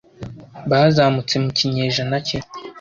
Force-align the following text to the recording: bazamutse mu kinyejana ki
bazamutse 0.69 1.35
mu 1.43 1.49
kinyejana 1.57 2.17
ki 2.25 2.37